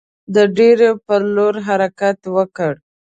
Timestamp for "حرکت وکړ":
1.67-2.73